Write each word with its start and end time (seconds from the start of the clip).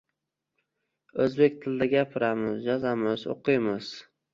O‘zbek 1.27 1.61
tilida 1.67 1.91
gapiramiz, 1.95 2.67
yozamiz, 2.75 3.33
o‘qiymiz. 3.41 3.97